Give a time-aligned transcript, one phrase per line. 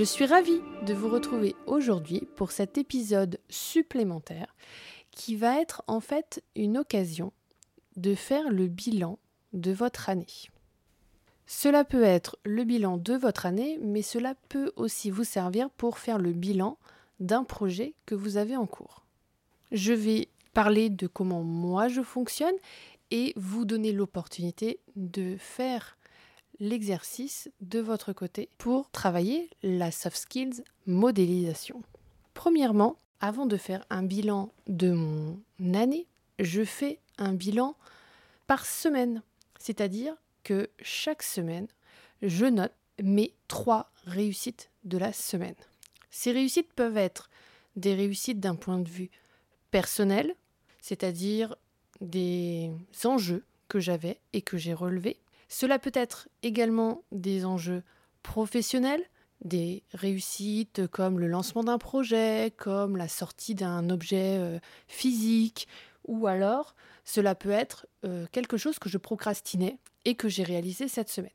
[0.00, 4.56] Je suis ravie de vous retrouver aujourd'hui pour cet épisode supplémentaire
[5.10, 7.34] qui va être en fait une occasion
[7.96, 9.18] de faire le bilan
[9.52, 10.48] de votre année.
[11.46, 15.98] Cela peut être le bilan de votre année, mais cela peut aussi vous servir pour
[15.98, 16.78] faire le bilan
[17.18, 19.04] d'un projet que vous avez en cours.
[19.70, 22.56] Je vais parler de comment moi je fonctionne
[23.10, 25.98] et vous donner l'opportunité de faire
[26.60, 31.82] l'exercice de votre côté pour travailler la soft skills modélisation.
[32.34, 35.40] Premièrement, avant de faire un bilan de mon
[35.74, 36.06] année,
[36.38, 37.76] je fais un bilan
[38.46, 39.22] par semaine,
[39.58, 41.68] c'est-à-dire que chaque semaine,
[42.22, 45.54] je note mes trois réussites de la semaine.
[46.10, 47.30] Ces réussites peuvent être
[47.76, 49.10] des réussites d'un point de vue
[49.70, 50.34] personnel,
[50.80, 51.56] c'est-à-dire
[52.00, 52.70] des
[53.04, 55.18] enjeux que j'avais et que j'ai relevés.
[55.50, 57.82] Cela peut être également des enjeux
[58.22, 59.02] professionnels,
[59.44, 65.66] des réussites comme le lancement d'un projet, comme la sortie d'un objet euh, physique,
[66.06, 70.86] ou alors cela peut être euh, quelque chose que je procrastinais et que j'ai réalisé
[70.86, 71.32] cette semaine.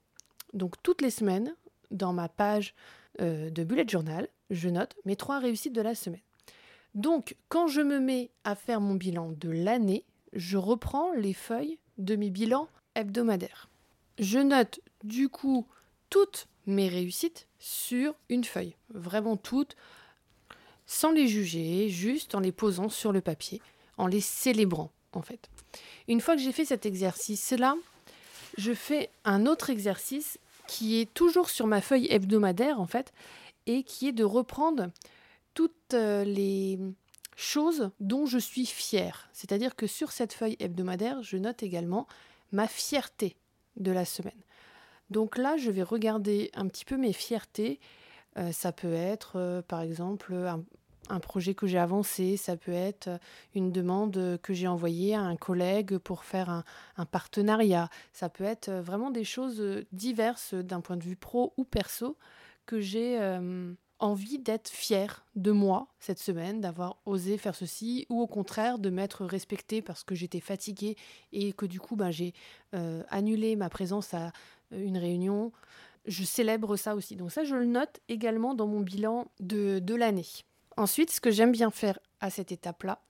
[0.54, 1.54] Donc toutes les semaines,
[1.92, 2.74] dans ma page
[3.20, 6.22] euh, de bullet journal, je note mes trois réussites de la semaine.
[6.94, 11.80] Donc quand je me mets à faire mon bilan de l'année, je reprends les feuilles
[11.98, 13.70] de mes bilans hebdomadaires.
[14.18, 15.68] Je note du coup
[16.10, 19.76] toutes mes réussites sur une feuille, vraiment toutes,
[20.86, 23.62] sans les juger, juste en les posant sur le papier,
[23.98, 25.50] en les célébrant en fait.
[26.08, 27.76] Une fois que j'ai fait cet exercice-là,
[28.58, 30.38] je fais un autre exercice
[30.68, 33.14] qui est toujours sur ma feuille hebdomadaire en fait,
[33.66, 34.92] et qui est de reprendre
[35.54, 36.80] toutes euh, les
[37.36, 39.30] choses dont je suis fière.
[39.34, 42.08] C'est-à-dire que sur cette feuille hebdomadaire, je note également
[42.52, 43.36] ma fierté
[43.78, 44.42] de la semaine.
[45.10, 47.80] Donc là, je vais regarder un petit peu mes fiertés.
[48.38, 50.34] Euh, ça peut être, euh, par exemple,
[51.10, 53.10] un, projet que j'ai avancé, ça peut être
[53.54, 56.64] une demande que j'ai envoyée à un collègue pour faire un,
[56.98, 61.64] un partenariat, ça peut être vraiment des choses diverses d'un point de vue pro ou
[61.64, 62.18] perso
[62.66, 63.20] que j'ai
[64.00, 68.90] envie d'être fière de moi cette semaine, d'avoir osé faire ceci, ou au contraire de
[68.90, 70.96] m'être respectée parce que j'étais fatiguée
[71.32, 72.34] et que du coup ben, j'ai
[72.74, 74.28] euh, annulé ma présence à
[74.74, 75.52] euh, une réunion.
[76.06, 77.16] Je célèbre ça aussi.
[77.16, 80.28] Donc ça, je le note également dans mon bilan de, de l'année.
[80.78, 83.02] Ensuite, ce que j'aime bien faire à cette étape-là,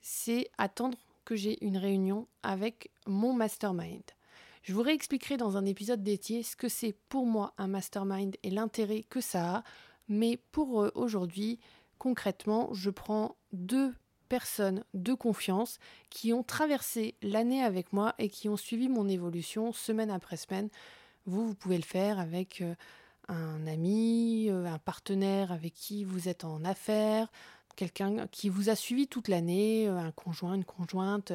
[0.00, 4.02] c'est attendre que j'ai une réunion avec mon mastermind.
[4.62, 8.50] Je vous réexpliquerai dans un épisode dédié ce que c'est pour moi un mastermind et
[8.50, 9.62] l'intérêt que ça a.
[10.08, 11.58] Mais pour euh, aujourd'hui,
[11.98, 13.94] concrètement, je prends deux
[14.28, 15.78] personnes de confiance
[16.10, 20.68] qui ont traversé l'année avec moi et qui ont suivi mon évolution semaine après semaine.
[21.26, 22.74] Vous, vous pouvez le faire avec euh,
[23.28, 27.30] un ami, euh, un partenaire avec qui vous êtes en affaires,
[27.76, 31.32] quelqu'un qui vous a suivi toute l'année, un conjoint, une conjointe,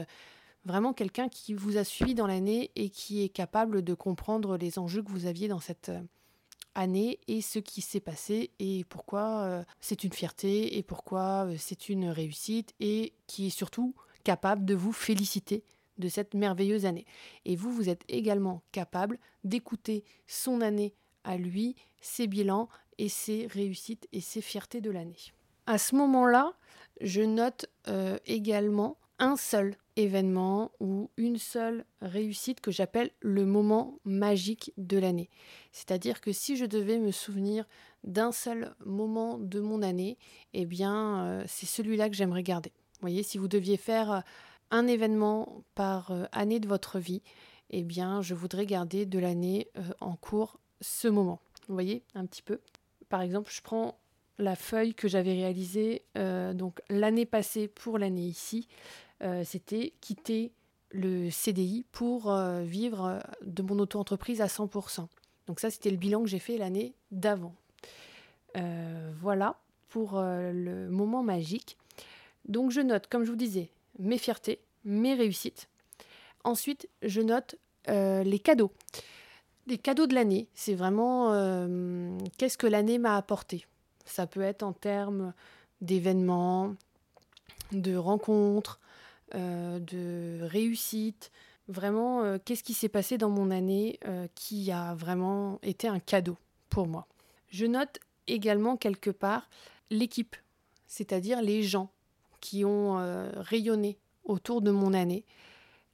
[0.65, 4.79] vraiment quelqu'un qui vous a suivi dans l'année et qui est capable de comprendre les
[4.79, 5.91] enjeux que vous aviez dans cette
[6.75, 11.55] année et ce qui s'est passé et pourquoi euh, c'est une fierté et pourquoi euh,
[11.57, 15.63] c'est une réussite et qui est surtout capable de vous féliciter
[15.97, 17.05] de cette merveilleuse année.
[17.45, 20.93] Et vous, vous êtes également capable d'écouter son année
[21.23, 25.31] à lui, ses bilans et ses réussites et ses fiertés de l'année.
[25.67, 26.53] À ce moment-là,
[27.01, 33.99] je note euh, également un seul événement ou une seule réussite que j'appelle le moment
[34.05, 35.29] magique de l'année.
[35.71, 37.65] C'est-à-dire que si je devais me souvenir
[38.03, 40.17] d'un seul moment de mon année,
[40.53, 42.71] eh bien euh, c'est celui-là que j'aimerais garder.
[43.01, 44.19] Voyez, si vous deviez faire euh,
[44.71, 47.21] un événement par euh, année de votre vie,
[47.69, 49.67] eh bien je voudrais garder de l'année
[49.99, 51.39] en cours ce moment.
[51.67, 52.59] Voyez un petit peu.
[53.07, 53.97] Par exemple, je prends
[54.39, 56.03] la feuille que j'avais réalisée
[56.55, 58.67] donc l'année passée pour l'année ici.
[59.23, 60.51] Euh, c'était quitter
[60.91, 65.07] le CDI pour euh, vivre euh, de mon auto-entreprise à 100%.
[65.47, 67.53] Donc ça, c'était le bilan que j'ai fait l'année d'avant.
[69.21, 69.57] voilà
[69.89, 71.77] pour le moment magique.
[72.45, 73.69] Donc je note, comme je vous disais,
[73.99, 75.67] mes fiertés, mes réussites.
[76.45, 77.55] Ensuite, je note
[77.87, 78.71] les cadeaux.
[79.67, 81.33] Les cadeaux de l'année, c'est vraiment
[82.37, 83.65] qu'est-ce que l'année m'a apporté.
[84.05, 85.33] Ça peut être en termes
[85.81, 86.75] d'événements,
[87.73, 88.79] de rencontres,
[89.33, 91.31] de réussites.
[91.67, 93.99] Vraiment, euh, qu'est-ce qui s'est passé dans mon année
[94.35, 96.37] qui a vraiment été un cadeau
[96.69, 97.07] pour moi.
[97.49, 99.49] Je note également quelque part
[99.89, 100.35] l'équipe,
[100.87, 101.91] c'est-à-dire les gens
[102.39, 102.95] qui ont
[103.35, 105.25] rayonné autour de mon année,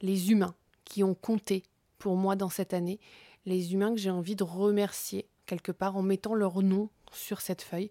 [0.00, 0.54] les humains
[0.84, 1.64] qui ont compté
[1.98, 3.00] pour moi dans cette année,
[3.44, 7.62] les humains que j'ai envie de remercier quelque part en mettant leur nom sur cette
[7.62, 7.90] feuille.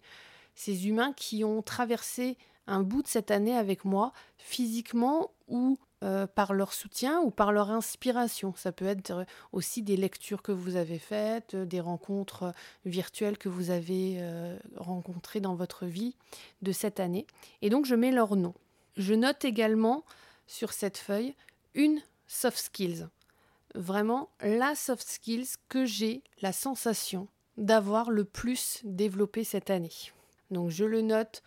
[0.55, 6.27] Ces humains qui ont traversé un bout de cette année avec moi, physiquement ou euh,
[6.27, 8.53] par leur soutien ou par leur inspiration.
[8.55, 12.53] Ça peut être aussi des lectures que vous avez faites, des rencontres
[12.85, 16.15] virtuelles que vous avez euh, rencontrées dans votre vie
[16.61, 17.25] de cette année.
[17.61, 18.53] Et donc je mets leur nom.
[18.95, 20.03] Je note également
[20.45, 21.35] sur cette feuille
[21.73, 23.07] une soft skills
[23.77, 27.27] vraiment la soft skills que j'ai la sensation
[27.57, 29.93] d'avoir le plus développé cette année.
[30.51, 31.41] Donc je le note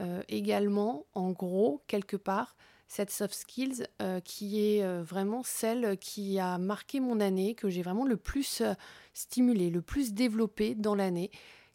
[0.00, 2.56] euh, également, en gros, quelque part,
[2.88, 7.68] cette soft skills euh, qui est euh, vraiment celle qui a marqué mon année, que
[7.68, 8.62] j'ai vraiment le plus
[9.12, 11.30] stimulé, le plus développé dans l'année.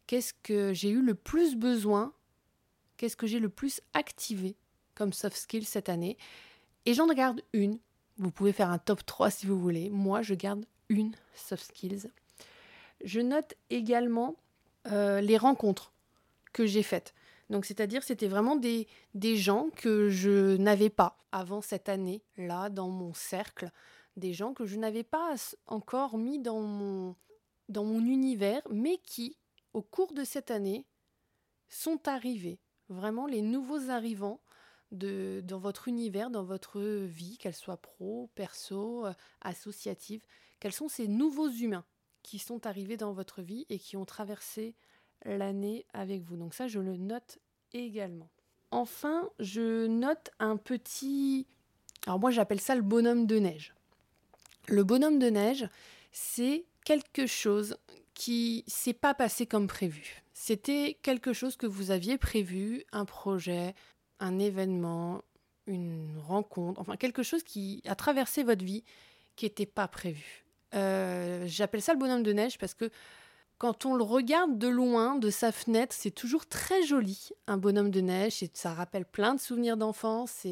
[0.06, 2.12] Qu'est-ce que j'ai eu le plus besoin?
[2.96, 4.56] Qu'est-ce que j'ai le plus activé
[4.94, 6.18] comme soft skills cette année?
[6.86, 7.78] Et j'en regarde une
[8.18, 9.88] vous pouvez faire un top 3 si vous voulez.
[9.88, 12.10] Moi, je garde une soft skills.
[13.02, 14.36] Je note également
[14.84, 15.90] les rencontres
[16.52, 17.14] que j'ai faites.
[17.50, 22.70] Donc, c'est-à-dire, c'était vraiment des, des gens que je n'avais pas avant cette année, là,
[22.70, 23.70] dans mon cercle.
[24.16, 25.34] Des gens que je n'avais pas
[25.66, 27.16] encore mis dans mon,
[27.68, 29.36] dans mon univers, mais qui,
[29.74, 30.86] au cours de cette année,
[31.68, 32.60] sont arrivés.
[32.88, 34.40] Vraiment, les nouveaux arrivants
[34.92, 40.24] de, dans votre univers, dans votre vie, qu'elle soit pro, perso, euh, associative
[40.60, 41.84] Quels sont ces nouveaux humains
[42.22, 44.74] qui sont arrivés dans votre vie et qui ont traversé
[45.24, 47.38] l'année avec vous Donc ça, je le note
[47.72, 48.28] également.
[48.70, 51.46] Enfin, je note un petit...
[52.06, 53.74] Alors moi, j'appelle ça le bonhomme de neige.
[54.68, 55.68] Le bonhomme de neige,
[56.12, 57.76] c'est quelque chose
[58.14, 60.22] qui s'est pas passé comme prévu.
[60.32, 63.74] C'était quelque chose que vous aviez prévu, un projet,
[64.20, 65.22] un événement,
[65.66, 68.84] une rencontre, enfin quelque chose qui a traversé votre vie
[69.36, 70.44] qui n'était pas prévu.
[70.74, 72.90] Euh, j'appelle ça le bonhomme de neige parce que
[73.60, 77.90] quand on le regarde de loin, de sa fenêtre, c'est toujours très joli, un bonhomme
[77.90, 80.46] de neige, ça rappelle plein de souvenirs d'enfance,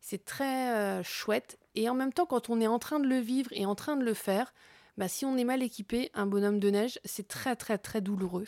[0.00, 1.58] c'est très euh, chouette.
[1.74, 3.96] Et en même temps, quand on est en train de le vivre et en train
[3.96, 4.52] de le faire,
[4.98, 8.46] bah, si on est mal équipé, un bonhomme de neige, c'est très très très douloureux.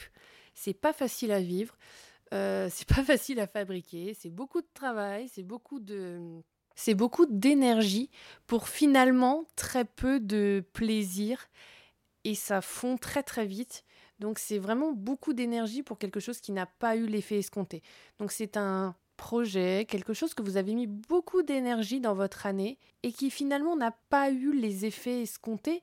[0.54, 1.74] C'est pas facile à vivre.
[2.34, 6.42] Euh, c'est pas facile à fabriquer, c'est beaucoup de travail, c'est beaucoup de
[6.74, 8.10] c'est beaucoup d'énergie
[8.46, 11.48] pour finalement très peu de plaisir
[12.24, 13.84] et ça fond très très vite.
[14.22, 17.82] Donc c'est vraiment beaucoup d'énergie pour quelque chose qui n'a pas eu l'effet escompté.
[18.20, 22.78] Donc c'est un projet, quelque chose que vous avez mis beaucoup d'énergie dans votre année
[23.02, 25.82] et qui finalement n'a pas eu les effets escomptés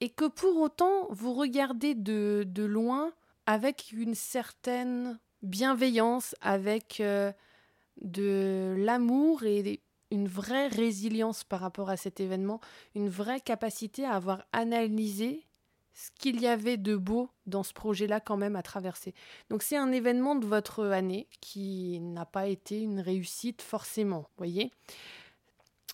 [0.00, 3.10] et que pour autant vous regardez de, de loin
[3.46, 7.32] avec une certaine bienveillance, avec euh,
[8.02, 9.80] de l'amour et
[10.10, 12.60] une vraie résilience par rapport à cet événement,
[12.94, 15.46] une vraie capacité à avoir analysé
[15.94, 19.14] ce qu'il y avait de beau dans ce projet-là quand même à traverser.
[19.50, 24.70] Donc c'est un événement de votre année qui n'a pas été une réussite forcément, voyez.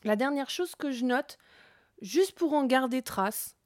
[0.05, 1.39] La dernière chose que je note,
[2.01, 3.57] juste pour en garder trace,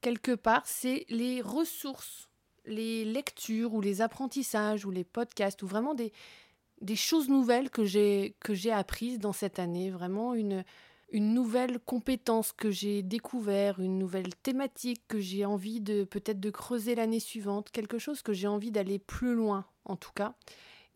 [0.00, 2.28] quelque part, c'est les ressources
[2.68, 6.12] les lectures ou les apprentissages ou les podcasts ou vraiment des,
[6.80, 8.34] des choses nouvelles que j'ai
[8.70, 10.64] apprises dans cette année, vraiment une
[11.10, 16.50] une nouvelle compétence que j'ai découvert, une nouvelle thématique que j'ai envie de peut-être de
[16.50, 20.34] creuser l'année suivante, quelque chose que j'ai envie d'aller plus loin en tout cas.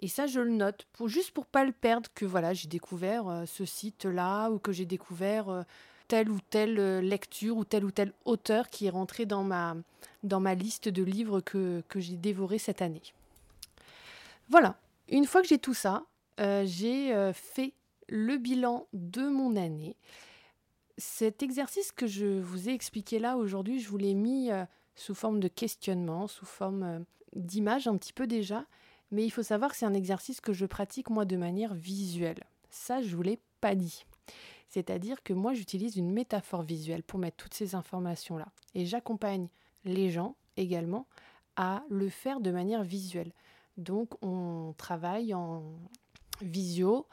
[0.00, 3.28] Et ça je le note pour juste pour pas le perdre que voilà, j'ai découvert
[3.28, 5.62] euh, ce site là ou que j'ai découvert euh,
[6.08, 9.76] telle ou telle euh, lecture ou tel ou tel auteur qui est rentré dans ma,
[10.24, 13.02] dans ma liste de livres que, j'ai dévoré cette année.
[14.50, 14.76] Voilà,
[15.08, 16.04] une fois que j'ai tout ça,
[16.38, 17.72] j'ai fait
[18.08, 19.96] le bilan de mon année.
[20.98, 24.50] Cet exercice que je vous ai expliqué là aujourd'hui, je vous l'ai mis
[24.94, 27.04] sous forme de questionnement, sous forme
[27.34, 28.66] d'image un petit peu déjà,
[29.10, 32.44] mais il faut savoir que c'est un exercice que je pratique moi de manière visuelle.
[32.70, 34.04] Ça, je vous l'ai pas dit.
[34.68, 38.48] C'est-à-dire que moi, j'utilise une métaphore visuelle pour mettre toutes ces informations-là.
[38.74, 39.48] Et j'accompagne
[39.84, 41.06] les gens également
[41.56, 43.32] à le faire de manière visuelle.
[43.76, 45.62] Donc, on travaille en
[46.40, 47.06] visio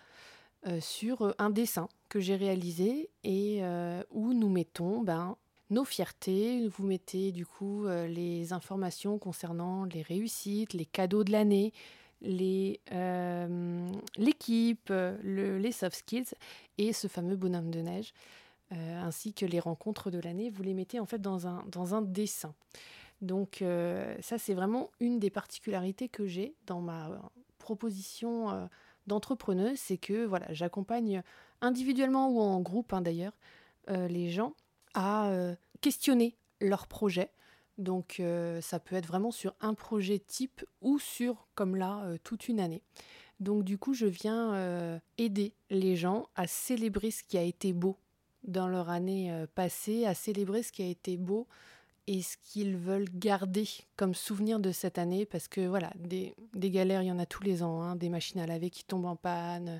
[0.67, 5.37] euh, sur un dessin que j'ai réalisé et euh, où nous mettons ben,
[5.69, 6.67] nos fiertés.
[6.67, 11.73] Vous mettez du coup euh, les informations concernant les réussites, les cadeaux de l'année,
[12.21, 12.89] l'équipe,
[15.23, 16.33] les soft skills
[16.77, 18.13] et ce fameux bonhomme de neige.
[18.71, 21.95] Euh, ainsi que les rencontres de l'année, vous les mettez en fait dans un, dans
[21.95, 22.53] un dessin.
[23.21, 27.09] Donc euh, ça, c'est vraiment une des particularités que j'ai dans ma
[27.57, 28.65] proposition euh,
[29.09, 31.21] d'entrepreneuse, c'est que voilà, j'accompagne
[31.59, 33.37] individuellement ou en groupe hein, d'ailleurs
[33.87, 34.53] les gens
[34.93, 35.31] à
[35.81, 37.31] questionner leur projet.
[37.79, 38.21] Donc
[38.61, 42.83] ça peut être vraiment sur un projet type ou sur, comme là, toute une année.
[43.39, 47.97] Donc du coup, je viens aider les gens à célébrer ce qui a été beau
[48.43, 51.47] dans leur année euh, passée, à célébrer ce qui a été beau
[52.09, 57.03] et ce qu'ils veulent garder comme souvenir de cette année, parce que voilà, des, galères,
[57.03, 59.15] il y en a tous les ans, hein, des machines à laver qui tombent en
[59.15, 59.79] panne,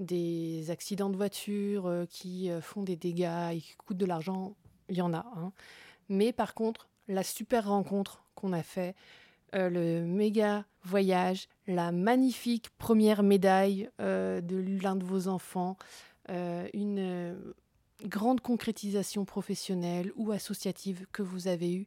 [0.00, 4.56] des accidents de voiture euh, qui euh, font des dégâts et qui coûtent de l'argent,
[4.88, 5.24] il y en a.
[5.36, 5.52] Hein.
[6.08, 8.96] Mais par contre, la super rencontre qu'on a fait,
[9.54, 15.78] le méga voyage, la magnifique première médaille de l'un de vos enfants,
[16.28, 17.34] une
[18.04, 21.86] grande concrétisation professionnelle ou associative que vous avez eue,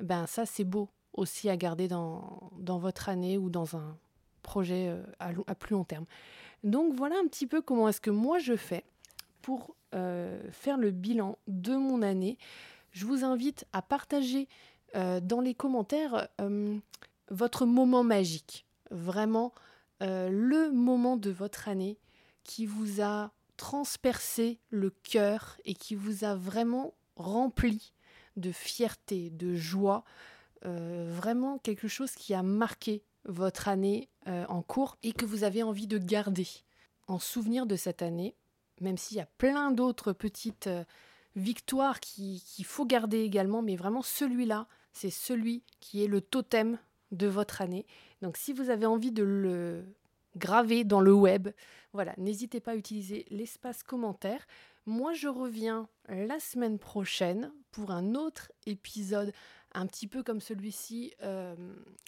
[0.00, 3.96] ben ça c'est beau aussi à garder dans, votre année ou dans un
[4.42, 5.02] projet euh,
[5.46, 6.06] à, plus long terme.
[6.64, 8.84] Donc voilà un petit peu comment est-ce que moi je fais
[9.42, 12.38] pour euh, faire le bilan de mon année.
[12.92, 14.48] Je vous invite à partager
[14.94, 16.28] euh, dans les commentaires
[17.30, 19.52] votre moment magique, vraiment
[20.00, 21.96] le moment de votre année
[22.42, 23.30] qui vous a
[23.62, 27.92] transpercé le cœur et qui vous a vraiment rempli
[28.36, 30.02] de fierté, de joie,
[30.64, 35.44] euh, vraiment quelque chose qui a marqué votre année euh, en cours et que vous
[35.44, 36.48] avez envie de garder
[37.06, 38.34] en souvenir de cette année,
[38.80, 40.82] même s'il y a plein d'autres petites euh,
[41.36, 46.80] victoires qu'il faut garder également, mais vraiment celui-là, c'est celui qui est le totem
[47.12, 47.86] de votre année.
[48.22, 49.84] Donc si vous avez envie de le
[50.36, 51.48] gravé dans le web.
[51.92, 54.46] Voilà, n'hésitez pas à utiliser l'espace commentaire.
[54.86, 59.32] Moi, je reviens la semaine prochaine pour un autre épisode
[59.74, 61.54] un petit peu comme celui-ci euh,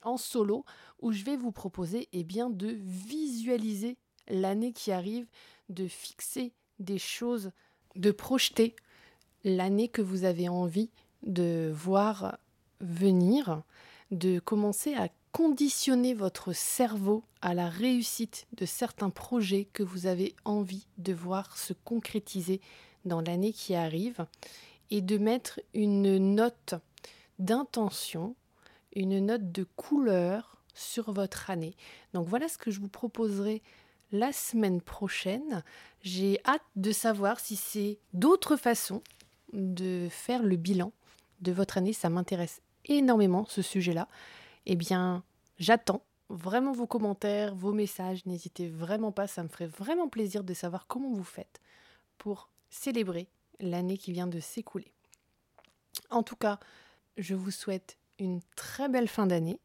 [0.03, 0.65] en solo,
[1.01, 3.97] où je vais vous proposer eh bien, de visualiser
[4.29, 5.27] l'année qui arrive,
[5.69, 7.53] de fixer des choses,
[7.97, 8.75] de projeter
[9.45, 10.91] l'année que vous avez envie
[11.23, 12.39] de voir
[12.81, 13.63] venir,
[14.11, 20.33] de commencer à conditionner votre cerveau à la réussite de certains projets que vous avez
[20.45, 22.61] envie de voir se concrétiser
[23.05, 24.27] dans l'année qui arrive
[24.93, 26.77] et de mettre une note
[27.41, 28.37] d'intention,
[28.95, 31.75] une note de couleur sur votre année.
[32.13, 33.61] Donc voilà ce que je vous proposerai
[34.13, 35.65] la semaine prochaine.
[36.03, 39.03] J'ai hâte de savoir si c'est d'autres façons
[39.53, 40.93] de faire le bilan
[41.41, 41.93] de votre année.
[41.93, 44.07] Ça m'intéresse énormément ce sujet-là
[44.67, 45.23] eh bien,
[45.59, 48.25] j'attends vraiment vos commentaires, vos messages.
[48.27, 51.61] N'hésitez vraiment pas, ça me ferait vraiment plaisir de savoir comment vous faites
[52.19, 53.29] pour célébrer
[53.61, 54.93] l'année qui vient de s'écouler.
[56.11, 56.59] En tout cas,
[57.17, 59.61] je vous souhaite une très belle fin d'année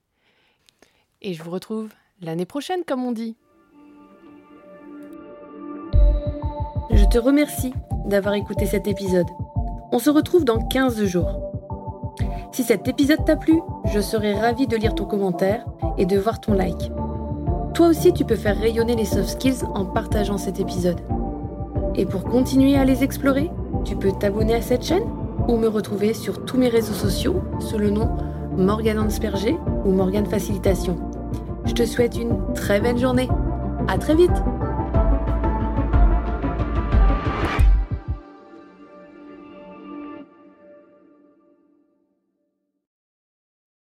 [1.21, 1.89] et je vous retrouve
[2.21, 3.35] l'année prochaine, comme on dit.
[6.91, 7.73] Je te remercie
[8.05, 9.27] d'avoir écouté cet épisode.
[9.91, 11.48] On se retrouve dans 15 jours.
[12.51, 15.65] Si cet épisode t'a plu, je serai ravie de lire ton commentaire
[15.97, 16.91] et de voir ton like.
[17.75, 20.99] Toi aussi, tu peux faire rayonner les soft skills en partageant cet épisode.
[21.95, 23.51] Et pour continuer à les explorer,
[23.85, 25.03] tu peux t'abonner à cette chaîne
[25.47, 28.09] ou me retrouver sur tous mes réseaux sociaux sous le nom
[28.57, 30.97] Morgane Ansperger ou Morgane Facilitation.
[31.65, 33.29] Je te souhaite une très belle journée.
[33.87, 34.43] À très vite!